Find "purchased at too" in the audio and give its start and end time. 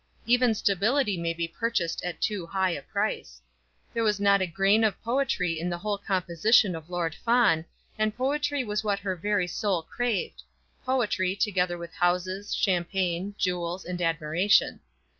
1.47-2.47